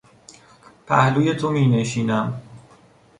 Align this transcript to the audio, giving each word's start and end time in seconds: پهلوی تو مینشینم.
پهلوی 0.87 1.33
تو 1.33 1.49
مینشینم. 1.51 2.41